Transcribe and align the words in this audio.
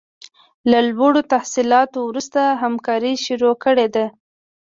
له 0.71 0.79
لوړو 0.89 1.21
تحصیلاتو 1.33 1.97
وروسته 2.09 2.41
همکاري 2.61 3.13
شروع 3.25 3.55
کړې 3.63 3.87
ده. 3.95 4.05